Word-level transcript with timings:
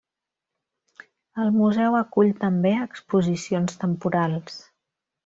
El 1.43 1.51
museu 1.57 1.97
acull 1.99 2.31
també 2.45 2.71
exposicions 2.87 3.77
temporals. 3.85 4.57